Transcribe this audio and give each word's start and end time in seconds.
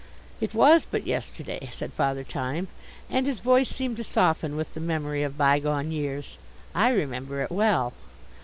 "It 0.39 0.55
was 0.55 0.83
but 0.89 1.05
yesterday," 1.05 1.69
said 1.71 1.93
Father 1.93 2.23
Time, 2.23 2.69
and 3.07 3.27
his 3.27 3.39
voice 3.39 3.69
seemed 3.69 3.97
to 3.97 4.03
soften 4.03 4.55
with 4.55 4.73
the 4.73 4.79
memory 4.79 5.21
of 5.21 5.37
bygone 5.37 5.91
years. 5.91 6.39
"I 6.73 6.89
remember 6.89 7.43
it 7.43 7.51
well." 7.51 7.93